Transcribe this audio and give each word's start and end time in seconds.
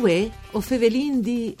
Uè, 0.00 0.30
o 0.52 0.60
fevelin 0.60 1.20
di... 1.20 1.56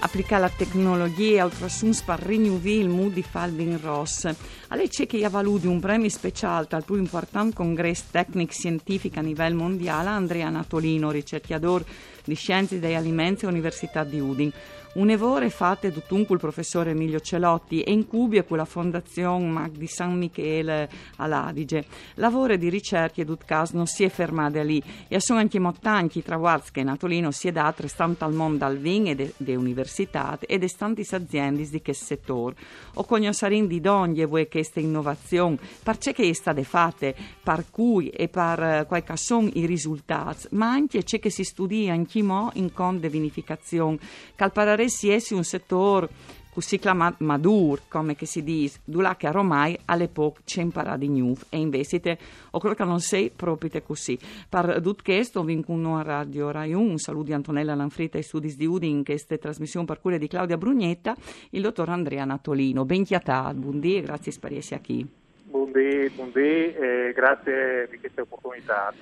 applica 0.00 0.36
la 0.36 0.50
tecnologia 0.50 1.44
ultrasons 1.44 2.02
per 2.02 2.18
rinnovare 2.18 2.72
il 2.72 2.90
mood 2.90 3.14
di 3.14 3.22
Falvin 3.22 3.80
Ross. 3.80 4.26
A 4.68 4.76
lei 4.76 4.88
c'è 4.88 5.06
che 5.06 5.24
ha 5.24 5.30
valuto 5.30 5.70
un 5.70 5.80
premio 5.80 6.10
speciale 6.10 6.66
al 6.70 6.84
più 6.84 6.96
importante 6.96 7.54
congresso 7.54 8.04
tecnico 8.10 8.52
scientifico 8.52 9.20
a 9.20 9.22
livello 9.22 9.62
mondiale 9.62 10.10
Andrea 10.10 10.50
Natolino, 10.50 11.10
ricercatore 11.10 11.86
di 12.24 12.34
scienze 12.34 12.78
degli 12.78 12.92
alimenti 12.92 13.46
all'Università 13.46 14.04
di 14.04 14.20
Udin. 14.20 14.52
Un'evore 14.94 15.48
fatte 15.48 15.90
dunque 16.06 16.34
il 16.34 16.40
professore 16.40 16.90
Emilio 16.90 17.18
Celotti 17.18 17.80
e 17.80 17.92
in 17.92 18.06
Cubia 18.06 18.42
con 18.42 18.58
la 18.58 18.66
Fondazione 18.66 19.46
Mag 19.46 19.70
di 19.70 19.86
San 19.86 20.18
Michele 20.18 20.86
all'Adige. 21.16 21.86
Lavoro 22.16 22.56
di 22.56 22.68
ricerca 22.68 23.22
ed 23.22 23.34
non 23.72 23.86
si 23.86 24.04
è 24.04 24.10
fermato 24.10 24.60
lì 24.60 24.82
e 25.08 25.18
sono 25.18 25.38
anche 25.38 25.58
molti 25.58 26.22
traguardi 26.22 26.68
che 26.72 26.82
Natolino 26.82 27.30
si 27.30 27.48
è 27.48 27.52
dato 27.52 27.80
restando 27.80 28.22
al 28.26 28.34
mondo 28.34 28.66
al 28.66 28.76
vin 28.76 29.06
e 29.06 29.14
delle 29.14 29.56
università 29.56 30.38
e 30.38 30.58
di 30.58 30.70
tante 30.76 31.06
aziende 31.10 31.66
di 31.66 31.80
che 31.80 31.94
settore. 31.94 32.56
O 32.94 33.04
conoscerin 33.04 33.66
di 33.66 33.80
ogni 33.86 34.26
voi 34.26 34.46
questa 34.46 34.80
innovazione, 34.80 35.56
perché 35.82 36.12
che 36.12 36.28
è 36.28 36.32
stata 36.34 36.62
fatta, 36.64 37.10
per 37.42 37.64
cui 37.70 38.10
e 38.10 38.28
per 38.28 38.84
quali 38.86 39.04
sono 39.14 39.48
i 39.54 39.64
risultati, 39.64 40.48
ma 40.50 40.70
anche 40.70 41.02
c'è 41.02 41.18
che 41.18 41.30
si 41.30 41.44
studia 41.44 41.94
anche 41.94 42.22
mo 42.22 42.50
in 42.54 42.74
con 42.74 43.00
de 43.00 43.08
vinificazione, 43.08 43.98
che 44.36 44.50
al 44.82 44.88
parere 44.88 44.88
si 44.88 45.10
essi 45.10 45.34
un 45.34 45.44
settore 45.44 46.08
così 46.52 46.78
chiamato 46.78 47.24
madur, 47.24 47.80
come 47.88 48.14
si 48.20 48.42
dice, 48.42 48.80
dove 48.84 49.14
che 49.16 49.26
ormai 49.26 49.78
all'epoca 49.86 50.42
c'è 50.44 50.60
imparato 50.60 50.98
di 50.98 51.08
nuovo 51.08 51.40
e 51.48 51.58
investite, 51.58 52.18
o 52.50 52.58
quello 52.58 52.74
che 52.74 52.84
non 52.84 53.00
sei 53.00 53.30
proprio 53.34 53.70
così. 53.82 54.18
Per 54.48 54.80
tutto 54.82 55.02
questo, 55.02 55.42
vincono 55.44 55.96
a 55.96 56.02
Radio 56.02 56.50
Rai 56.50 56.74
1, 56.74 56.90
un 56.90 56.98
saluto 56.98 57.26
di 57.26 57.32
Antonella 57.32 57.74
Lanfrita 57.74 58.18
e 58.18 58.22
studi 58.22 58.54
di 58.54 58.66
Udin, 58.66 58.96
in 58.98 59.04
questa 59.04 59.38
trasmissione 59.38 59.86
per 59.86 60.00
cura 60.00 60.18
di 60.18 60.28
Claudia 60.28 60.58
Brugnetta, 60.58 61.16
il 61.50 61.62
dottor 61.62 61.88
Andrea 61.88 62.26
Natolino. 62.26 62.84
Ben 62.84 63.04
chiatato, 63.04 63.54
buondì 63.54 63.96
e 63.96 64.02
grazie 64.02 64.32
per 64.38 64.52
essere 64.52 64.82
qui. 64.84 65.08
Buondì, 65.44 66.10
buondì 66.14 66.40
e 66.40 67.12
grazie 67.14 67.88
di 67.90 67.98
questa 67.98 68.20
opportunità. 68.20 68.92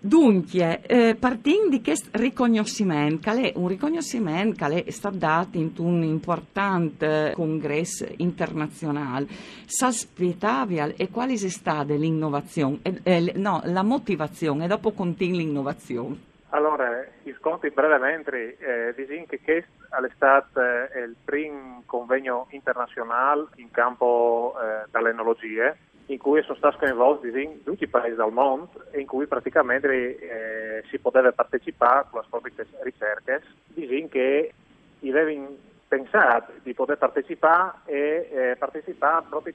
Dunque, 0.00 0.80
eh, 0.86 1.16
partendo 1.18 1.70
di 1.70 1.82
questo 1.82 2.10
riconoscimento, 2.12 3.32
che 3.32 3.50
è? 3.50 3.52
Un 3.56 3.66
riconoscimento 3.66 4.64
che 4.66 4.84
è? 4.84 4.90
Stato 4.92 5.16
dato 5.16 5.58
in 5.58 5.72
un 5.78 6.04
importante 6.04 7.32
congresso 7.34 8.06
internazionale, 8.18 9.26
s'aspettava 9.66 10.92
e 10.94 11.08
quale 11.10 11.32
è 11.32 11.36
stata 11.36 11.94
l'innovazione, 11.94 12.78
eh, 12.82 13.00
eh, 13.02 13.32
no, 13.34 13.60
la 13.64 13.82
motivazione 13.82 14.66
e 14.66 14.68
dopo 14.68 14.92
continua 14.92 15.38
l'innovazione? 15.38 16.26
Allora, 16.50 17.04
i 17.24 17.34
sconti 17.36 17.68
brevemente 17.70 18.56
eh, 18.56 18.94
dicono 18.94 19.24
che 19.28 19.40
questo 19.42 19.68
è 19.88 20.10
stato 20.14 20.60
eh, 20.60 21.00
il 21.00 21.16
primo 21.24 21.82
convegno 21.86 22.46
internazionale 22.50 23.48
in 23.56 23.72
campo 23.72 24.54
eh, 24.54 24.86
dell'enologia 24.92 25.74
in 26.08 26.18
cui 26.18 26.42
sono 26.42 26.56
stati 26.56 26.78
coinvolti 26.78 27.28
in 27.28 27.62
tutti 27.62 27.84
i 27.84 27.88
paesi 27.88 28.16
del 28.16 28.32
mondo 28.32 28.70
in 28.94 29.06
cui 29.06 29.26
praticamente 29.26 29.88
eh, 29.88 30.82
si 30.88 30.98
poteva 30.98 31.32
partecipare 31.32 32.06
con 32.10 32.20
le 32.20 32.26
proprie 32.28 32.66
ricerche, 32.82 33.42
dicono 33.66 34.08
che 34.08 34.52
avevano 35.02 35.56
pensato 35.86 36.52
di 36.62 36.74
poter 36.74 36.98
partecipare 36.98 37.78
e 37.86 38.28
eh, 38.30 38.56
partecipare 38.56 39.24
proprio 39.28 39.54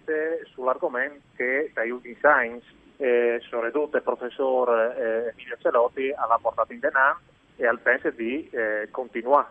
sull'argomento 0.53 1.21
che 1.35 1.71
dai 1.73 1.89
ultimi 1.91 2.15
science 2.15 2.65
eh, 2.97 3.41
soprattutto 3.49 3.97
il 3.97 4.03
professor 4.03 4.69
eh, 4.69 5.33
Emilio 5.33 5.57
Celotti 5.59 6.11
aveva 6.15 6.39
portato 6.41 6.73
in 6.73 6.79
denaro 6.79 7.19
e 7.55 7.67
al 7.67 7.79
penso 7.79 8.09
di 8.11 8.47
eh, 8.49 8.87
continuare 8.91 9.47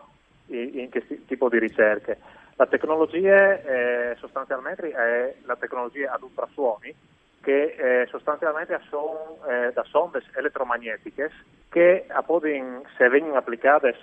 in, 0.47 0.79
in 0.79 0.89
questo 0.89 1.15
tipo 1.27 1.49
di 1.49 1.59
ricerche. 1.59 2.17
La 2.55 2.67
tecnologia 2.67 3.61
eh, 3.61 4.15
sostanzialmente 4.19 4.91
è 4.91 5.35
la 5.45 5.55
tecnologia 5.55 6.11
ad 6.11 6.21
ultrasuoni 6.21 6.93
che 7.41 7.75
eh, 7.77 8.07
sostanzialmente 8.07 8.79
sono 8.89 9.37
eh, 9.49 9.71
da 9.73 9.83
sonde 9.89 10.23
elettromagnetiche 10.35 11.31
che 11.69 12.05
appunto 12.07 12.47
se 12.95 13.09
vengono 13.09 13.37
applicate 13.37 13.95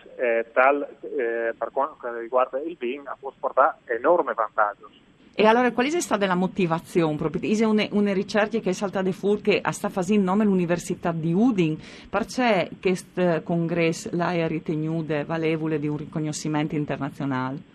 tal, 0.53 0.87
per 1.01 1.71
quanto 1.73 2.19
riguarda 2.19 2.59
il 2.59 2.77
BIM 2.77 3.05
può 3.21 3.33
portare 3.39 3.77
enormi 3.85 4.35
vantaggi. 4.35 5.09
E 5.33 5.47
allora 5.47 5.71
qual 5.71 5.87
è 5.87 6.01
stata 6.01 6.27
la 6.27 6.35
motivazione? 6.35 7.17
È 7.17 7.65
una, 7.65 7.87
una 7.93 8.13
ricerca 8.13 8.59
che 8.59 8.71
è 8.71 8.73
saltata 8.73 9.11
fuori 9.13 9.41
che 9.41 9.63
sta 9.71 9.89
facendo 9.89 10.25
nome 10.25 10.43
all'Università 10.43 11.13
di 11.13 11.33
Udin. 11.33 11.79
Perché 12.11 12.69
questo 12.81 13.41
congresso 13.45 14.11
l'ha 14.13 14.47
ritenuto 14.49 15.25
valevole 15.25 15.79
di 15.79 15.87
un 15.87 15.97
riconoscimento 15.97 16.75
internazionale? 16.75 17.70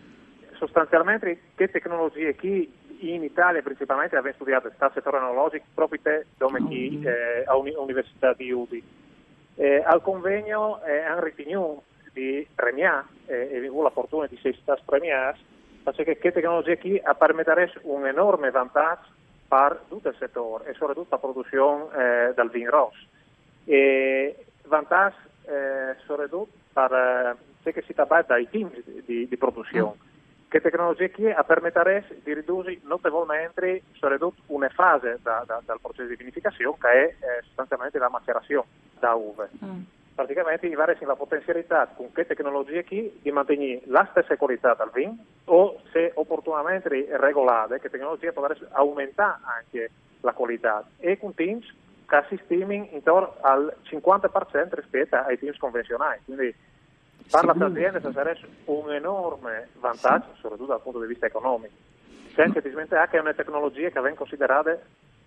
Sostanzialmente 0.56 1.40
che 1.56 1.70
tecnologie 1.70 2.36
chi 2.36 2.72
in 3.00 3.24
Italia 3.24 3.62
principalmente 3.62 4.16
aveva 4.16 4.36
studiato 4.36 4.68
il 4.68 4.92
settore 4.94 5.18
analogico 5.18 5.66
proprio 5.74 6.02
te 6.02 6.26
dove 6.38 6.64
chi 6.68 6.98
mm. 6.98 7.08
eh, 7.08 7.44
all'Università 7.46 8.34
di 8.34 8.52
Udi. 8.52 8.84
Eh, 9.56 9.84
al 9.86 10.02
convegno 10.02 10.82
eh, 10.84 11.00
hanno 11.00 11.22
ritenuto 11.22 11.84
di 12.14 12.46
premiare 12.54 13.06
eh, 13.26 13.50
e 13.52 13.66
avuto 13.66 13.84
la 13.84 13.90
fortuna 13.90 14.28
di 14.28 14.36
essere 14.36 14.58
stati 14.62 14.82
premiati 14.86 15.40
perché 15.84 16.18
che 16.18 16.32
tecnologie 16.32 16.78
qui 16.78 17.00
permettere 17.18 17.72
un 17.84 18.08
enorme 18.08 18.50
vantaggio 18.50 19.14
per 19.48 19.84
tutto 19.88 20.10
il 20.10 20.16
settore 20.18 20.66
e 20.70 20.74
soprattutto 20.74 21.10
la 21.12 21.20
produzione 21.20 21.86
eh, 21.94 22.34
del 22.34 22.50
vino 22.50 22.72
rosso. 22.72 23.06
E 23.66 24.46
vantaggio 24.64 25.18
eh, 25.46 25.96
soprattutto 26.06 26.52
per 26.74 26.92
eh, 26.92 27.72
che 27.72 27.84
si 27.84 27.94
tratta 27.94 28.22
dai 28.22 28.50
team 28.50 28.72
di, 29.06 29.28
di 29.28 29.38
produzione. 29.38 30.05
Che 30.56 30.62
tecnologie 30.62 31.12
qui 31.12 31.30
permettere 31.46 32.06
di 32.24 32.34
ridurre 32.34 32.80
notevolmente 32.84 33.82
soprattutto 33.92 34.42
una 34.46 34.70
fase 34.70 35.20
da, 35.22 35.44
da, 35.46 35.62
dal 35.66 35.82
processo 35.82 36.08
di 36.08 36.16
vinificazione 36.16 36.78
che 36.80 36.88
è 36.88 37.04
eh, 37.04 37.42
sostanzialmente 37.44 37.98
la 37.98 38.08
macerazione 38.08 38.66
da 38.98 39.16
uve. 39.16 39.50
Mm. 39.62 39.82
Praticamente 40.16 40.72
avere 40.72 40.98
la 41.02 41.18
potenzialità 41.18 41.90
con 41.94 42.10
che 42.14 42.26
tecnologie 42.26 42.86
qui 42.86 43.20
di 43.22 43.32
mantenere 43.32 43.82
la 43.88 44.08
stessa 44.12 44.38
qualità 44.38 44.74
del 44.76 44.92
vino 44.94 45.18
o 45.44 45.82
se 45.92 46.14
opportunamente 46.16 46.88
regolate 47.18 47.82
che 47.82 47.90
tecnologie 47.90 48.32
potrebbero 48.32 48.68
aumentare 48.72 49.42
anche 49.58 49.92
la 50.22 50.32
qualità 50.32 50.88
e 51.00 51.20
con 51.20 51.34
teams 51.34 51.68
che 52.08 52.24
si 52.30 52.40
intorno 52.94 53.36
al 53.42 53.76
50% 53.84 54.70
rispetto 54.72 55.18
ai 55.18 55.38
teams 55.38 55.58
convenzionali. 55.58 56.22
Quindi 56.24 56.56
per 57.30 57.58
le 57.58 57.66
aziende 57.66 58.02
sarebbe 58.02 58.40
un 58.66 58.92
enorme 58.92 59.70
vantaggio, 59.80 60.28
sì. 60.34 60.42
soprattutto 60.42 60.72
dal 60.72 60.82
punto 60.82 61.00
di 61.02 61.08
vista 61.08 61.26
economico, 61.26 61.74
senza 62.34 62.60
dimenticare 62.60 63.10
che 63.10 63.18
è 63.18 63.22
una 63.22 63.34
tecnologia 63.34 63.90
che 63.90 64.00
viene 64.00 64.16
considerata, 64.16 64.78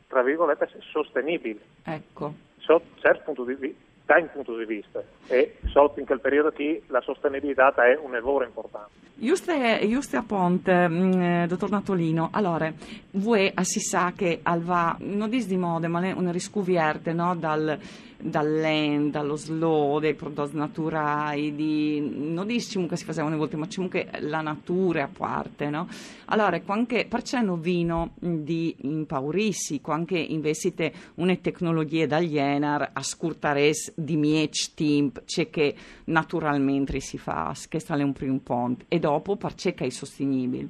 tra 0.06 0.22
virgolette, 0.22 0.68
sostenibile. 0.90 1.60
Ecco. 1.84 2.34
Sotto 2.58 2.86
certo 3.00 3.22
punto 3.24 3.44
di 3.44 3.54
vista 3.54 3.86
da 4.08 4.16
un 4.16 4.30
punto 4.32 4.56
di 4.56 4.64
vista 4.64 5.02
e 5.26 5.58
sotto 5.66 6.00
in 6.00 6.06
quel 6.06 6.20
periodo 6.20 6.50
qui 6.50 6.82
la 6.86 7.02
sostenibilità 7.02 7.74
è 7.74 7.98
un 8.02 8.12
lavoro 8.12 8.46
importante. 8.46 9.06
Giusto, 9.12 9.52
giusto 9.86 10.16
appunto, 10.16 10.72
mm, 10.72 11.20
eh, 11.20 11.46
dottor 11.46 11.70
Natolino, 11.70 12.30
allora, 12.32 12.72
voi 13.10 13.52
si 13.62 13.80
sa 13.80 14.12
che 14.16 14.40
alva, 14.42 14.96
non 15.00 15.28
dis 15.28 15.46
di 15.46 15.58
moda, 15.58 15.88
ma 15.88 16.00
è 16.02 16.12
una 16.12 16.32
riscovierte 16.32 17.12
no? 17.12 17.36
dal, 17.36 17.78
dall'end, 18.20 19.12
dallo 19.12 19.36
slow, 19.36 19.98
dei 20.00 20.14
prodotti 20.14 20.56
naturali, 20.56 21.54
di, 21.54 22.00
non 22.00 22.46
diciamo 22.46 22.86
che 22.86 22.96
si 22.96 23.04
facevano 23.04 23.34
una 23.34 23.38
volta, 23.38 23.56
ma 23.56 23.66
che 23.88 24.08
la 24.20 24.40
natura 24.40 25.04
a 25.04 25.08
parte, 25.08 25.70
no? 25.70 25.88
Allora, 26.26 26.60
anche, 26.66 27.06
perché 27.08 27.40
non 27.40 27.60
vino 27.60 28.10
di 28.18 28.74
impaurissi, 28.80 29.80
anche 29.84 30.18
investite 30.18 30.92
una 31.16 31.36
tecnologia 31.36 32.06
dall'Ienar 32.06 32.90
a 32.92 33.02
scurtare 33.02 33.70
di 33.94 34.16
miec 34.16 34.74
tempo, 34.74 35.20
c'è 35.24 35.48
che 35.48 35.74
naturalmente 36.04 37.00
si 37.00 37.18
fa, 37.18 37.54
che 37.68 37.78
sta 37.78 37.94
un 37.94 38.12
primo 38.12 38.40
punto, 38.42 38.84
e 38.88 38.98
dopo 38.98 39.36
perché 39.36 39.74
è 39.74 39.88
sostenibile? 39.90 40.68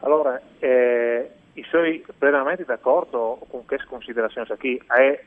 Allora, 0.00 0.40
eh, 0.58 1.30
sono 1.70 1.84
plenamente 2.16 2.64
d'accordo 2.64 3.38
con 3.48 3.64
queste 3.64 3.86
considerazioni 3.86 4.46
qui, 4.58 4.82
è, 4.86 5.20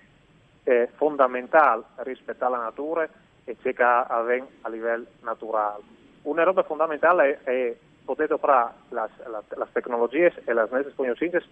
è 0.64 0.90
fondamentale 0.96 1.84
rispettare 1.98 2.52
la 2.52 2.64
natura 2.64 3.08
e 3.44 3.58
ciò 3.62 3.72
che 3.72 3.84
avviene 3.84 4.48
a 4.62 4.70
livello 4.70 5.06
naturale. 5.22 5.84
Una 6.24 6.44
roba 6.44 6.64
fondamentale 6.64 7.40
è, 7.44 7.76
poter 8.06 8.34
operare 8.34 8.74
le 8.90 9.68
tecnologie 9.72 10.34
e 10.46 10.54
le 10.54 10.68
nuove 10.70 10.94
conoscenze 10.96 11.44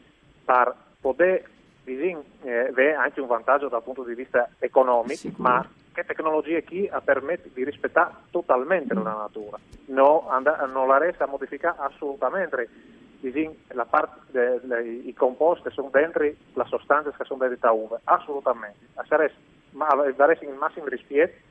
per 0.44 0.76
poter 1.00 1.44
avere 1.86 2.94
anche 2.94 3.22
un 3.22 3.28
vantaggio 3.28 3.68
dal 3.68 3.84
punto 3.84 4.04
di 4.04 4.14
vista 4.14 4.50
economico, 4.60 5.16
Sicuro. 5.16 5.44
ma 5.44 5.68
che 5.94 6.06
tecnologie 6.06 6.64
qui 6.64 6.90
permette 7.04 7.50
di 7.54 7.64
rispettare 7.64 8.14
totalmente 8.30 8.94
la 8.94 9.02
natura, 9.02 9.58
no, 9.88 10.28
and- 10.30 10.70
non 10.72 10.88
la 10.88 10.98
resta 10.98 11.24
a 11.24 11.28
modificare 11.28 11.78
assolutamente. 11.80 12.70
La 13.70 13.86
parte 13.86 14.20
de, 14.32 14.60
de, 14.64 14.82
i 15.06 15.14
composti 15.14 15.64
che 15.64 15.70
sono 15.72 15.90
dentro, 15.92 16.24
le 16.24 16.66
sostanze 16.68 17.14
che 17.18 17.24
sono 17.26 17.48
dentro 17.48 17.68
la 17.68 17.74
uva, 17.74 18.00
assolutamente. 18.06 18.88
A 18.96 19.06
dare 20.16 20.38
il 20.42 20.54
massimo 20.58 20.88
rispetto, 20.88 21.48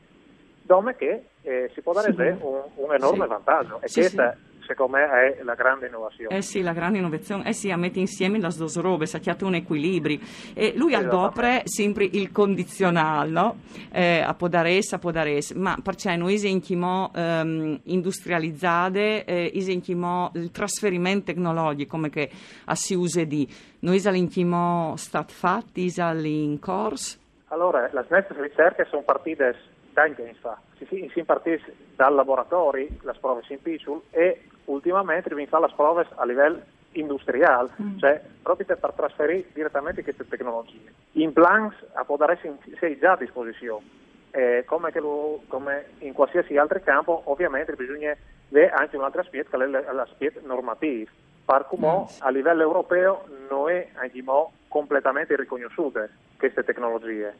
dove 0.62 0.96
che 0.96 1.28
eh, 1.42 1.70
si 1.74 1.80
può 1.80 1.92
dare 1.92 2.12
sì, 2.12 2.20
un, 2.20 2.62
un, 2.74 2.94
enorme 2.94 3.24
sì. 3.24 3.28
vantaggio. 3.28 3.80
E 3.80 3.88
sì, 3.88 4.00
questa 4.00 4.36
secondo 4.68 4.98
me 4.98 5.08
è 5.08 5.42
la 5.42 5.54
grande 5.54 5.86
innovazione. 5.86 6.36
Eh 6.36 6.42
sì, 6.42 6.60
la 6.60 6.72
grande 6.72 6.98
innovazione, 6.98 7.48
eh 7.48 7.52
sì, 7.52 7.70
a 7.70 7.76
mettere 7.76 8.00
insieme 8.00 8.38
le 8.38 8.48
due 8.54 8.70
robe, 8.76 9.06
sacchiate 9.06 9.44
un 9.44 9.54
equilibrio. 9.54 10.18
E 10.54 10.74
lui 10.76 10.94
adopera 10.94 11.62
sempre 11.64 12.04
il 12.04 12.30
condizionale, 12.30 13.30
no? 13.30 13.56
Eh, 13.90 14.20
a 14.20 14.34
podares, 14.34 14.92
a 14.92 14.98
podares, 14.98 15.52
ma 15.52 15.76
perché 15.82 16.14
noi 16.16 16.38
sentiamo 16.38 17.10
ehm, 17.14 17.80
industrializzate, 17.84 19.24
eh, 19.24 19.60
sentiamo 19.60 20.30
il 20.34 20.50
trasferimento 20.50 21.32
tecnologico, 21.32 21.90
come 21.90 22.10
che 22.10 22.30
si 22.74 22.94
usa 22.94 23.24
di, 23.24 23.48
noi 23.80 23.98
sentiamo 23.98 24.94
stat 24.96 25.30
fatti, 25.30 25.92
in 25.96 26.58
corso? 26.60 27.16
Allora, 27.48 27.88
le 27.90 28.06
nostre 28.08 28.42
ricerche 28.42 28.86
sono 28.90 29.02
partite 29.02 29.56
tanti 29.94 30.22
anni 30.22 30.34
fa, 30.40 30.56
si, 30.76 31.10
si 31.12 31.24
partisse 31.24 31.74
dal 31.96 32.14
laboratorio, 32.14 32.86
le 33.02 33.14
prove 33.18 33.42
in 33.48 33.60
Picciul 33.60 34.02
e 34.10 34.42
ultimamente 34.68 35.34
vi 35.34 35.46
fa 35.46 35.60
le 35.60 35.70
prove 35.74 36.06
a 36.14 36.24
livello 36.24 36.60
industriale, 36.92 37.70
mm. 37.80 37.98
cioè 37.98 38.20
proprio 38.42 38.66
per 38.76 38.92
trasferire 38.92 39.46
direttamente 39.52 40.02
queste 40.02 40.26
tecnologie. 40.26 40.92
In 41.12 41.32
plans 41.32 41.74
a 41.92 42.04
poter 42.04 42.30
essere 42.30 42.98
già 42.98 43.12
a 43.12 43.16
disposizione. 43.16 43.96
Eh, 44.30 44.64
come, 44.66 44.90
lo, 44.94 45.42
come, 45.48 45.86
in 45.98 46.12
qualsiasi 46.12 46.56
altro 46.56 46.80
campo, 46.82 47.22
ovviamente 47.24 47.72
bisogna 47.74 48.14
avere 48.50 48.70
anche 48.70 48.96
un 48.96 49.04
altro 49.04 49.20
aspetto, 49.20 49.56
che 49.56 49.64
è 49.64 49.92
l'aspetto 49.92 50.40
normativo. 50.44 51.10
Per 51.44 51.66
come 51.66 51.86
mm. 51.86 52.04
a 52.20 52.30
livello 52.30 52.62
europeo 52.62 53.24
è 53.68 53.88
anche 53.94 54.22
completamente 54.68 55.34
riconosciute 55.36 56.10
queste 56.36 56.62
tecnologie. 56.62 57.34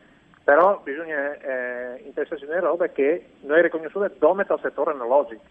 Però 0.45 0.81
bisogna 0.83 1.37
eh, 1.37 2.03
interessarsi 2.07 2.45
in 2.45 2.61
roba 2.61 2.89
che 2.89 3.33
non 3.41 3.59
è 3.59 3.63
riconosciuta 3.63 4.11
dove 4.19 4.45
dal 4.45 4.61
settore 4.61 4.93
analogico 4.93 5.43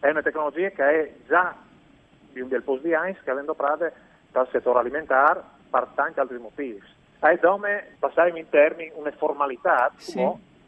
è 0.00 0.08
una 0.08 0.22
tecnologia 0.22 0.70
che 0.70 0.84
è 0.84 1.12
già 1.26 1.54
di 2.32 2.40
un 2.40 2.48
bel 2.48 2.62
po' 2.62 2.78
di 2.78 2.94
anni 2.94 3.16
che 3.22 3.30
avendo 3.30 3.54
prade 3.54 3.92
dal 4.32 4.48
settore 4.50 4.78
alimentare 4.78 5.42
per 5.68 5.88
tanti 5.94 6.20
altri 6.20 6.38
motivi. 6.38 6.82
È 7.18 7.38
come 7.38 7.96
passare 7.98 8.36
in 8.36 8.48
termini 8.48 8.90
una 8.94 9.10
formalità 9.12 9.92
sì. 9.96 10.18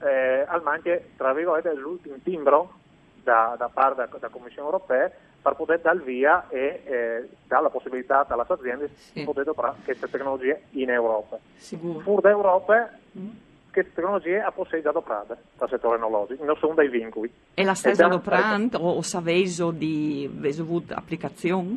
eh, 0.00 0.44
al 0.46 0.62
manche 0.62 1.12
tra 1.16 1.32
virgolette 1.32 1.74
l'ultimo 1.74 2.16
timbro 2.22 2.74
da, 3.22 3.54
da 3.56 3.68
parte 3.68 4.06
della 4.12 4.28
Commissione 4.28 4.68
europea 4.68 5.10
per 5.40 5.54
poter 5.54 5.80
dar 5.80 6.00
via 6.00 6.48
e 6.50 6.82
eh, 6.84 7.28
dare 7.46 7.62
la 7.62 7.70
possibilità 7.70 8.26
alle 8.28 8.44
aziende 8.46 8.90
sì. 8.94 9.12
di 9.14 9.24
poter 9.24 9.42
adottare 9.42 9.76
queste 9.82 10.10
tecnologie 10.10 10.64
in 10.72 10.90
Europa. 10.90 11.38
Sicuro. 11.56 12.00
Fuori 12.00 12.22
d'Europa 12.22 12.90
mm 13.18 13.30
che 13.72 13.92
tecnologie 13.92 14.40
ha 14.40 14.52
posseggiato 14.52 15.00
Prada 15.00 15.36
dal 15.56 15.68
settore 15.68 15.96
enologico, 15.96 16.44
non 16.44 16.56
sono 16.56 16.74
dei 16.74 16.88
vincoli. 16.88 17.32
E 17.54 17.64
la 17.64 17.74
stessa 17.74 18.04
adoprant 18.06 18.74
o, 18.74 18.96
o 18.96 19.02
saveso 19.02 19.70
di 19.70 20.30
vesuvut 20.32 20.92
applicazioni? 20.92 21.76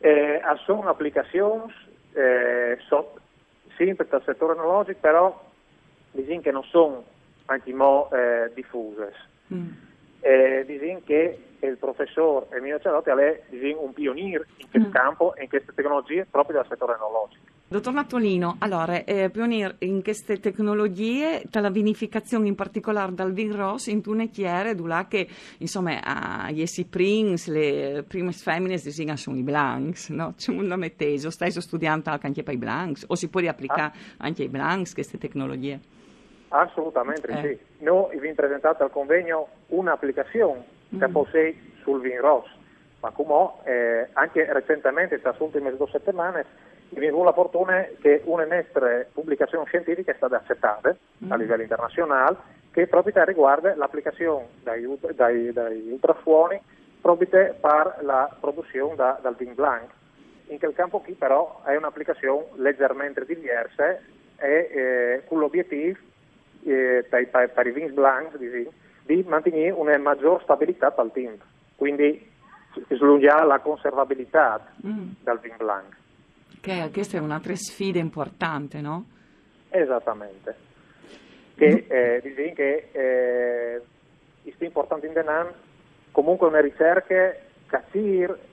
Eh, 0.00 0.40
sono 0.64 0.88
applicazioni 0.88 1.72
eh, 2.12 2.78
so, 2.86 3.14
sempre 3.76 4.06
dal 4.08 4.22
settore 4.24 4.54
enologico, 4.54 4.98
però 5.00 5.44
diciamo 6.10 6.40
che 6.40 6.50
non 6.50 6.64
sono 6.64 7.04
anche 7.46 7.72
mo, 7.72 8.10
eh, 8.12 8.50
diffuse. 8.54 9.12
Mm. 9.54 9.68
Eh, 10.20 10.64
diciamo 10.66 11.00
che 11.04 11.42
il 11.60 11.76
professor 11.76 12.46
Emilio 12.50 12.80
Cerotti 12.80 13.10
è 13.10 13.42
diciamo, 13.48 13.82
un 13.82 13.92
pioniere 13.92 14.46
in 14.56 14.68
questo 14.68 14.88
mm. 14.88 14.92
campo 14.92 15.34
e 15.36 15.44
in 15.44 15.48
queste 15.48 15.72
tecnologie 15.74 16.26
proprio 16.28 16.56
dal 16.56 16.66
settore 16.68 16.94
enologico. 16.94 17.47
Dottor 17.70 17.92
Nattolino, 17.92 18.56
allora, 18.60 19.04
eh, 19.04 19.28
pionier 19.28 19.76
in 19.80 20.02
queste 20.02 20.40
tecnologie, 20.40 21.42
dalla 21.50 21.68
vinificazione 21.68 22.48
in 22.48 22.54
particolare 22.54 23.12
dal 23.12 23.34
vin 23.34 23.54
rosso, 23.54 23.90
in 23.90 24.00
tune 24.00 24.30
chiere, 24.30 24.74
là 24.74 25.04
che, 25.06 25.28
insomma, 25.58 26.00
agli 26.02 26.62
essi 26.62 26.86
prins, 26.86 27.46
le 27.48 28.06
prime 28.08 28.32
femmine 28.32 28.78
si 28.78 28.90
sono 28.90 29.36
i 29.36 29.42
blancs, 29.42 30.08
no? 30.08 30.32
C'è 30.34 30.50
un 30.50 30.64
nome 30.64 30.96
teso, 30.96 31.28
stai 31.28 31.50
studiando 31.50 32.08
anche 32.18 32.42
per 32.42 32.54
i 32.54 32.56
blancs, 32.56 33.04
o 33.06 33.14
si 33.14 33.28
può 33.28 33.46
applicare 33.46 33.82
ah. 33.82 34.24
anche 34.24 34.44
ai 34.44 34.48
blancs 34.48 34.94
queste 34.94 35.18
tecnologie? 35.18 35.78
Assolutamente 36.48 37.28
eh. 37.28 37.42
sì. 37.42 37.84
Noi 37.84 38.16
abbiamo 38.16 38.34
presentato 38.34 38.82
al 38.82 38.90
convegno 38.90 39.46
un'applicazione 39.66 40.64
mm. 40.94 40.98
che 40.98 41.08
possei 41.08 41.72
sul 41.82 42.00
vin 42.00 42.18
rosso, 42.18 42.56
ma 43.00 43.10
come 43.10 43.50
eh, 43.64 44.08
anche 44.14 44.50
recentemente, 44.50 45.20
tra 45.20 45.34
le 45.36 45.44
ultime 45.44 45.76
due 45.76 45.88
settimane, 45.92 46.46
la 46.90 47.32
fortuna 47.32 47.86
che 48.00 48.22
una 48.24 48.44
nostra 48.44 49.04
pubblicazione 49.12 49.66
scientifica 49.66 50.12
è 50.12 50.16
stata 50.16 50.36
accettata 50.36 50.96
mm. 51.24 51.30
a 51.30 51.36
livello 51.36 51.62
internazionale 51.62 52.36
che 52.70 52.86
proprio 52.86 53.24
riguarda 53.24 53.74
l'applicazione 53.76 54.46
dai, 54.62 54.86
dai, 55.14 55.52
dai 55.52 55.90
ultrafuoni 55.90 56.60
proprio 57.00 57.28
per 57.28 57.98
la 58.02 58.36
produzione 58.40 58.94
da, 58.94 59.18
dal 59.22 59.36
vin 59.36 59.54
blanc. 59.54 59.90
In 60.48 60.58
quel 60.58 60.74
campo 60.74 61.00
qui 61.00 61.14
però 61.14 61.62
è 61.64 61.76
un'applicazione 61.76 62.46
leggermente 62.56 63.24
diversa 63.24 63.90
e 63.90 64.00
eh, 64.38 65.22
con 65.26 65.38
l'obiettivo 65.38 65.98
eh, 66.64 67.04
per, 67.08 67.50
per, 67.50 67.66
i 67.66 67.72
vins 67.72 67.92
blanc 67.92 68.36
di, 68.36 68.68
di 69.04 69.24
mantenere 69.26 69.70
una 69.70 69.96
maggiore 69.98 70.42
stabilità 70.42 70.94
al 70.96 71.12
tempo, 71.12 71.44
quindi 71.76 72.30
slungare 72.90 73.46
la 73.46 73.58
conservabilità 73.58 74.64
mm. 74.86 75.10
del 75.22 75.38
vin 75.40 75.54
blanc. 75.56 75.96
Che 76.60 76.90
questa 76.92 77.16
è 77.16 77.20
un'altra 77.20 77.54
sfida 77.54 77.98
importante, 77.98 78.80
no? 78.80 79.06
Esattamente. 79.68 80.66
Che, 81.54 81.86
eh, 81.88 82.20
dicevi 82.22 82.52
che 82.52 82.88
eh, 82.92 83.82
è 84.44 84.64
importante 84.64 85.06
in 85.06 85.12
Denan 85.12 85.52
comunque 86.12 86.46
una 86.46 86.60
ricerca 86.60 87.34
che 87.68 87.76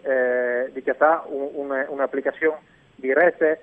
eh, 0.02 0.72
di 0.74 0.82
che 0.82 0.96
ha 0.98 1.24
un, 1.28 1.50
un, 1.54 1.86
un'applicazione 1.90 2.60
diretta 2.96 3.58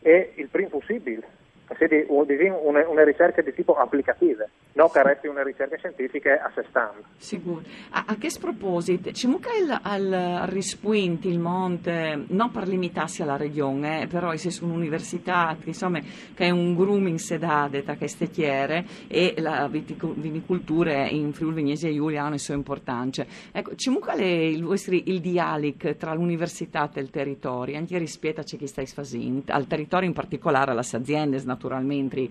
è 0.00 0.32
il 0.34 0.48
prima 0.48 0.68
possibile 0.68 1.40
quindi 1.76 2.06
una, 2.08 2.86
una 2.88 3.04
ricerca 3.04 3.42
di 3.42 3.52
tipo 3.52 3.74
applicativa, 3.74 4.46
non 4.74 4.90
che 4.90 5.02
resti 5.02 5.26
una 5.26 5.42
ricerca 5.42 5.76
scientifica 5.76 6.42
a 6.42 6.50
sé 6.54 6.64
stante. 6.68 7.04
Sicuro. 7.16 7.62
A, 7.90 8.04
a 8.06 8.16
che 8.16 8.30
sproposito, 8.30 9.10
c'è 9.10 9.28
il, 9.28 9.80
al 9.82 10.42
rispunti 10.46 11.28
il 11.28 11.38
monte, 11.38 12.24
non 12.28 12.50
per 12.50 12.66
limitarsi 12.68 13.22
alla 13.22 13.36
regione, 13.36 14.02
eh, 14.02 14.06
però 14.06 14.34
se 14.36 14.50
su 14.50 14.64
un'università 14.64 15.56
insomma, 15.64 16.00
che 16.00 16.46
è 16.46 16.50
un 16.50 16.74
grooming 16.74 17.18
sedade 17.18 17.82
da 17.82 17.96
queste 17.96 18.28
chiere 18.28 18.84
e 19.08 19.34
la 19.38 19.68
vinicoltura 19.68 21.08
in 21.08 21.32
Friuli 21.32 21.56
Vignese 21.56 21.88
e 21.88 21.94
Giuliano 21.94 22.36
sono 22.38 22.58
importanti. 22.58 23.24
Ecco, 23.52 23.74
c'è 23.74 23.90
il, 23.90 24.62
vostro, 24.62 24.94
il 24.94 25.20
dialogo 25.20 25.94
tra 25.96 26.14
l'università 26.14 26.90
e 26.92 27.00
il 27.00 27.10
territorio, 27.10 27.76
anche 27.76 27.98
rispetto 27.98 28.40
a 28.40 28.44
ciò 28.44 28.56
che 28.56 28.66
stai 28.66 28.86
facendo, 28.86 29.52
al 29.52 29.66
territorio 29.66 30.08
in 30.08 30.14
particolare, 30.14 30.70
alle 30.70 30.80
aziende, 30.80 31.40
naturalmente 31.44 32.28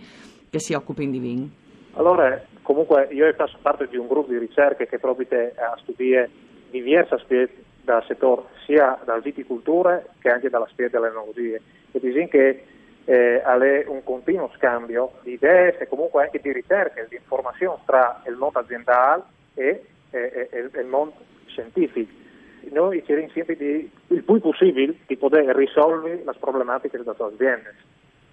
che 0.50 0.60
si 0.60 0.74
occupino 0.74 1.12
di 1.12 1.20
vin? 1.20 1.52
Allora, 1.94 2.42
comunque 2.62 3.08
io 3.12 3.32
faccio 3.34 3.58
parte 3.62 3.88
di 3.88 3.98
un 3.98 4.08
gruppo 4.08 4.32
di 4.32 4.38
ricerche 4.38 4.88
che 4.88 4.98
proprio 5.00 5.28
a 5.56 5.78
studiare 5.82 6.30
diversi 6.70 7.14
aspetti 7.14 7.64
dal 7.84 8.04
settore, 8.06 8.44
sia 8.66 8.98
dalla 9.04 9.20
viticoltura 9.20 10.02
che 10.20 10.30
anche 10.30 10.50
dall'aspetto 10.50 10.98
delle 10.98 11.08
tecnologie. 11.08 11.62
E 11.92 12.00
diciamo 12.00 12.28
che 12.28 12.64
eh, 13.06 13.42
è 13.42 13.86
un 13.88 14.04
continuo 14.04 14.52
scambio 14.56 15.14
di 15.24 15.34
idee 15.34 15.78
e 15.78 15.88
comunque 15.88 16.24
anche 16.24 16.40
di 16.40 16.54
ricerche, 16.54 17.08
di 17.10 17.16
informazioni 17.16 17.78
tra 17.86 18.22
il 18.28 18.36
mondo 18.36 18.60
aziendale 18.60 19.24
e, 19.56 19.84
e, 20.12 20.48
e, 20.50 20.70
e 20.72 20.80
il 20.80 20.88
mondo 20.88 21.16
scientifico. 21.48 22.20
Noi 22.70 23.04
cerchiamo 23.06 23.32
sempre 23.34 23.56
di, 23.58 23.92
il 24.08 24.24
più 24.24 24.40
possibile 24.40 24.96
di 25.08 25.18
poter 25.18 25.44
risolvere 25.56 26.22
le 26.24 26.36
problematiche 26.40 26.98
delle 26.98 27.10
nostre 27.10 27.26
aziende 27.26 27.74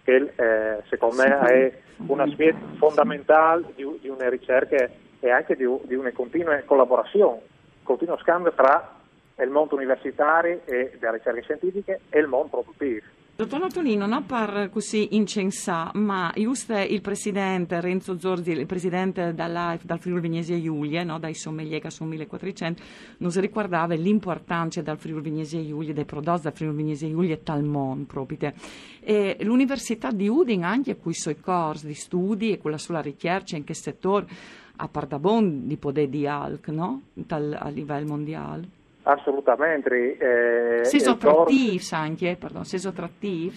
che 0.08 0.32
eh, 0.36 0.82
secondo 0.88 1.16
me 1.16 1.38
è 1.40 1.72
un 2.06 2.20
aspetto 2.20 2.64
fondamentale 2.78 3.64
di, 3.74 3.84
di, 4.00 4.08
una 4.08 4.30
ricerca 4.30 4.88
e 5.20 5.30
anche 5.30 5.54
di, 5.54 5.66
di 5.82 5.94
una 5.94 6.10
continua 6.12 6.58
collaborazione, 6.64 7.42
continuo 7.82 8.16
scambio 8.16 8.52
tra 8.54 8.96
il 9.38 9.50
mondo 9.50 9.74
universitario 9.74 10.62
e 10.64 10.96
delle 10.98 11.18
ricerche 11.18 11.42
scientifiche 11.42 12.00
e 12.08 12.20
il 12.20 12.26
mondo 12.26 12.48
produttivo. 12.48 13.04
Dottor 13.40 13.60
Notolino, 13.60 14.06
non 14.06 14.26
per 14.26 14.68
così 14.68 15.14
incensà, 15.14 15.92
ma 15.94 16.32
giusto 16.34 16.76
il 16.76 17.00
presidente 17.00 17.80
Renzo 17.80 18.18
Zorzi, 18.18 18.50
il 18.50 18.66
presidente 18.66 19.32
dall'AIF, 19.32 19.84
dal 19.84 20.00
Friuli 20.00 20.22
Vignese 20.22 20.60
Giulia, 20.60 21.04
no, 21.04 21.20
dai 21.20 21.34
sommelier 21.34 21.80
che 21.80 21.88
sono 21.88 22.10
1400, 22.10 22.82
non 23.18 23.30
si 23.30 23.38
ricordava 23.38 23.94
l'importanza 23.94 24.82
del 24.82 24.98
Friuli 24.98 25.22
Vignese 25.22 25.64
Giulia, 25.64 25.94
dei 25.94 26.04
prodotti 26.04 26.42
del 26.42 26.52
Friuli 26.52 26.76
Vignese 26.78 27.08
Giulia 27.08 27.34
e 27.34 27.42
tal 27.44 27.62
mondo 27.62 28.06
proprio. 28.06 28.52
E 28.98 29.36
l'Università 29.42 30.10
di 30.10 30.26
Udine 30.26 30.64
anche 30.64 30.98
con 30.98 31.12
i 31.12 31.14
suoi 31.14 31.38
corsi 31.38 31.86
di 31.86 31.94
studi 31.94 32.50
e 32.50 32.58
con 32.58 32.72
la 32.72 32.78
sua 32.78 33.00
ricerca 33.00 33.54
in 33.54 33.62
che 33.62 33.74
settore 33.74 34.26
a 34.74 34.88
Pardabon 34.88 35.68
di 35.68 35.76
poter 35.76 36.08
di 36.08 36.26
ALC, 36.26 36.70
no? 36.70 37.02
a 37.28 37.68
livello 37.68 38.08
mondiale. 38.08 38.77
Assolutamente. 39.08 40.18
Eh, 40.80 40.84
Seso 40.84 41.16
trattivi 41.16 41.80
anche, 41.92 42.36
pardon, 42.38 42.64
seso 42.64 42.92
trattivi? 42.92 43.56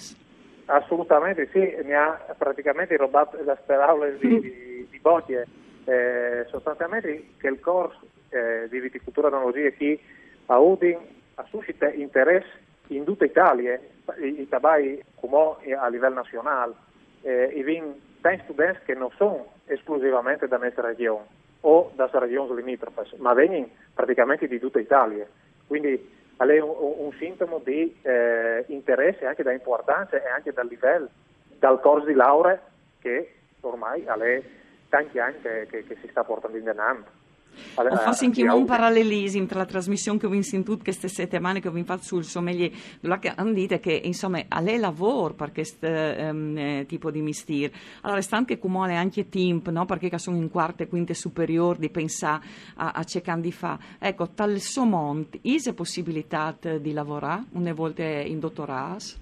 Assolutamente 0.65 1.49
sì, 1.51 1.75
mi 1.83 1.93
ha 1.93 2.33
praticamente 2.37 2.95
rubato 2.95 3.37
le 3.43 3.57
parole 3.65 4.17
di, 4.17 4.39
di, 4.39 4.87
di 4.89 4.99
Bocchie. 4.99 5.45
Eh, 5.83 6.45
sostanzialmente 6.49 7.31
che 7.37 7.47
il 7.47 7.59
corso 7.59 7.99
eh, 8.29 8.69
di 8.69 8.79
viticoltura 8.79 9.27
enologia 9.27 9.71
qui 9.73 9.99
a 10.45 10.57
Udin 10.59 10.97
suscita 11.49 11.91
interesse 11.91 12.59
in 12.87 13.03
tutta 13.03 13.25
Italia, 13.25 13.77
i, 14.19 14.41
i 14.41 14.47
tabai 14.47 15.03
come 15.15 15.55
a 15.75 15.87
livello 15.89 16.15
nazionale, 16.15 16.73
eh, 17.23 17.51
e 17.53 17.63
vin 17.63 17.93
tanti 18.21 18.43
studenti 18.43 18.79
che 18.85 18.93
non 18.93 19.09
sono 19.17 19.47
esclusivamente 19.65 20.47
da 20.47 20.57
questa 20.57 20.81
regione 20.81 21.39
o 21.61 21.91
da 21.95 22.09
regioni 22.13 22.55
limitrofe, 22.55 23.05
ma 23.17 23.33
vengono 23.33 23.69
praticamente 23.93 24.47
di 24.47 24.59
tutta 24.59 24.79
Italia. 24.79 25.27
Quindi 25.67 26.19
è 26.37 26.59
un, 26.59 26.75
un 26.79 27.11
sintomo 27.19 27.59
di 27.63 27.95
eh, 28.01 28.63
interesse 28.67 29.25
anche 29.25 29.43
da 29.43 29.51
importanza 29.51 30.21
e 30.21 30.27
anche 30.27 30.51
dal 30.51 30.67
livello, 30.67 31.09
dal 31.59 31.79
corso 31.79 32.07
di 32.07 32.13
laurea 32.13 32.59
che 32.99 33.33
ormai 33.61 34.05
ha 34.07 34.17
tanti 34.89 35.19
anni 35.19 35.39
che, 35.41 35.67
che, 35.69 35.85
che 35.85 35.97
si 36.01 36.07
sta 36.09 36.23
portando 36.23 36.57
in 36.57 36.63
denaro. 36.63 37.19
Ho 37.75 37.83
anche 37.83 38.43
un 38.43 38.65
parallelismo 38.65 39.45
tra 39.45 39.59
la 39.59 39.65
trasmissione 39.65 40.19
che 40.19 40.25
ho 40.25 40.41
sentito 40.41 40.77
queste 40.77 41.07
settimane 41.07 41.59
che 41.59 41.67
ho 41.67 41.83
fatto 41.83 42.03
sul 42.03 42.23
sommelier, 42.23 42.71
dove 42.99 43.33
hanno 43.35 43.53
detto 43.53 43.79
che 43.79 43.93
insomma 44.03 44.41
a 44.47 44.59
lei 44.59 44.77
lavora 44.77 45.33
per 45.33 45.51
questo 45.51 45.87
um, 45.87 46.85
tipo 46.85 47.11
di 47.11 47.21
mestiere. 47.21 47.73
Allora 48.01 48.21
sta 48.21 48.37
anche 48.37 48.57
come 48.57 48.95
anche 48.95 49.29
tempo, 49.29 49.71
no? 49.71 49.85
perché 49.85 50.17
sono 50.17 50.37
in 50.37 50.49
quarta 50.49 50.83
e 50.83 50.87
quinta 50.87 51.13
superiore 51.13 51.79
di 51.79 51.89
pensare 51.89 52.43
a, 52.75 52.91
a 52.91 53.03
cercare 53.03 53.41
di 53.41 53.51
fare. 53.51 53.79
Ecco, 53.99 54.29
tal 54.29 54.57
suo 54.59 54.85
monte, 54.85 55.39
c'è 55.41 55.73
possibilità 55.73 56.55
di 56.79 56.93
lavorare 56.93 57.43
una 57.51 57.73
volta 57.73 58.03
in 58.03 58.39
dottorato? 58.39 59.19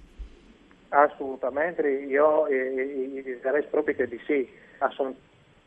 Assolutamente, 0.88 1.88
io 1.88 2.46
direi 2.48 3.62
proprio 3.70 3.94
che 3.94 4.08
di 4.08 4.20
sì. 4.26 4.48
Sono 4.90 5.14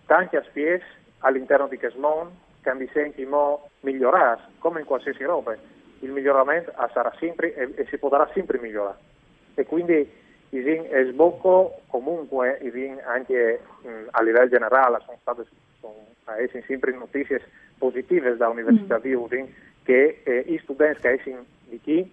tanti 0.06 0.36
aspetti 0.36 0.84
all'interno 1.20 1.68
di 1.68 1.78
Casmon 1.78 2.30
senti 2.92 3.26
mo 3.26 3.70
migliorare, 3.82 4.42
come 4.60 4.80
in 4.80 4.86
qualsiasi 4.86 5.24
roba. 5.24 5.56
Il 6.00 6.12
miglioramento 6.12 6.72
sarà 6.92 7.14
sempre 7.20 7.54
e, 7.54 7.74
e 7.76 7.86
si 7.90 7.98
potrà 7.98 8.30
sempre 8.34 8.60
migliorare. 8.60 8.98
E 9.56 9.66
quindi 9.66 10.10
è 10.88 11.04
sbocco 11.06 11.82
comunque 11.88 12.60
anche 13.06 13.60
mh, 13.82 13.90
a 14.12 14.22
livello 14.22 14.50
generale 14.50 15.02
sono 15.06 15.18
state 15.22 15.46
sono, 15.80 15.96
sempre 16.68 16.94
notizie 16.94 17.42
positive 17.78 18.38
dall'Università 18.38 18.98
mm. 18.98 19.02
di 19.02 19.14
Udin 19.14 19.54
che 19.84 20.22
eh, 20.24 20.44
i 20.48 20.60
studenti 20.60 21.02
che 21.02 21.20
sono 21.24 21.44
di 21.66 21.80
chi 21.82 22.12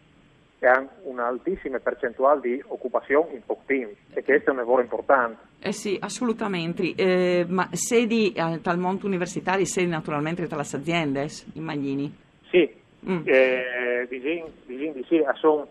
hanno 0.67 0.91
un'altissima 1.05 1.79
percentuale 1.79 2.41
di 2.41 2.63
occupazione 2.67 3.33
in 3.33 3.45
poco 3.45 3.63
tempo 3.67 3.95
e 4.13 4.23
questo 4.23 4.49
è 4.49 4.53
un 4.53 4.59
lavoro 4.59 4.83
importante. 4.83 5.49
Eh 5.61 5.73
sì, 5.73 5.99
assolutamente, 6.01 6.95
eh, 6.95 7.45
ma 7.49 7.69
sedi 7.73 8.33
eh, 8.33 8.61
tal 8.63 8.79
monte 8.79 9.07
universitario, 9.07 9.65
sedi 9.65 9.89
naturalmente 9.89 10.47
tra 10.47 10.57
le 10.57 10.63
aziende 10.63 11.29
in 11.55 11.63
Maglini? 11.63 12.15
Sì, 12.51 12.71
mm. 13.09 13.23
eh, 13.25 14.07
diciamo 14.09 14.49
di 14.67 15.05
sì, 15.09 15.25
sono 15.35 15.69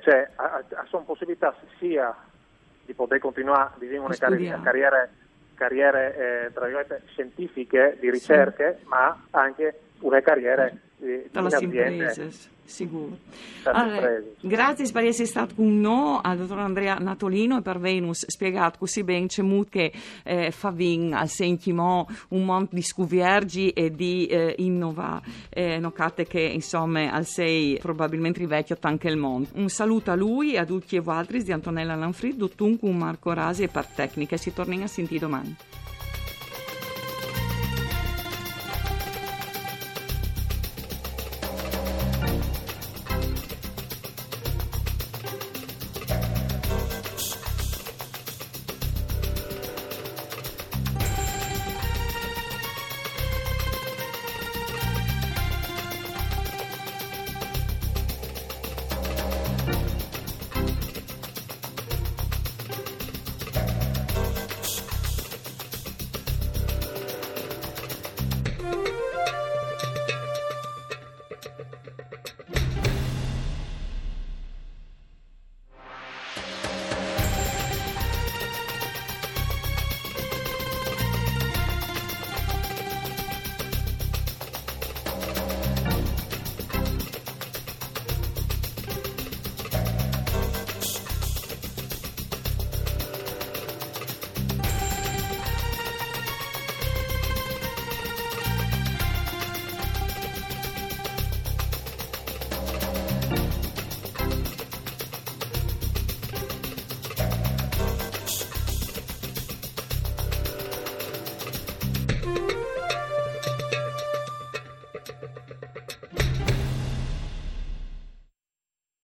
cioè, 0.00 0.30
son 0.88 1.04
possibilità 1.04 1.54
sia 1.78 2.14
di 2.84 2.94
poter 2.94 3.18
continuare 3.18 3.72
diciamo, 3.78 4.06
una 4.06 4.16
carriera, 4.16 4.60
carriere, 4.62 5.10
carriere 5.54 6.50
eh, 6.50 7.00
scientifiche, 7.12 7.96
di 8.00 8.10
ricerche, 8.10 8.78
sì. 8.80 8.88
ma 8.88 9.26
anche 9.30 9.80
una 10.00 10.20
carriera 10.20 10.70
eh, 11.02 11.28
dalle 11.30 11.58
imprese, 11.60 12.30
sicuro. 12.64 13.18
Allora, 13.64 14.22
grazie 14.40 14.90
per 14.92 15.04
essere 15.04 15.26
stato 15.26 15.54
con 15.56 15.80
noi 15.80 16.20
al 16.22 16.38
dottor 16.38 16.60
Andrea 16.60 16.94
Natolino 16.94 17.58
e 17.58 17.62
per 17.62 17.78
Venus 17.78 18.24
spiegato 18.26 18.78
così 18.78 19.02
bene 19.02 19.26
c'è 19.26 19.42
che 19.68 19.92
eh, 20.24 20.50
fa 20.50 20.70
vin 20.70 21.12
al 21.12 21.28
sentimo 21.28 22.08
un 22.28 22.44
mondo 22.44 22.68
di 22.72 22.82
scuviergi 22.82 23.70
e 23.70 23.90
di 23.90 24.26
eh, 24.26 24.54
innovare. 24.58 25.22
Eh, 25.50 25.78
nocate 25.78 26.26
che 26.26 26.40
insomma 26.40 27.10
al 27.10 27.26
sei 27.26 27.78
probabilmente 27.80 28.38
rivecchio 28.38 28.76
anche 28.80 29.08
il 29.08 29.16
mondo. 29.16 29.48
Un 29.54 29.68
saluto 29.68 30.10
a 30.10 30.14
lui 30.14 30.54
e 30.54 30.58
a 30.58 30.64
tutti 30.64 30.96
e 30.96 31.02
altri 31.04 31.42
di 31.42 31.52
Antonella 31.52 31.96
Lanfrid, 31.96 32.36
Dottunque, 32.36 32.90
Marco 32.90 33.32
Rasi 33.32 33.64
e 33.64 33.68
per 33.68 33.86
Tecnica. 33.86 34.36
Si 34.36 34.52
torna 34.52 34.84
a 34.84 34.86
sentire 34.86 35.20
domani. 35.20 35.56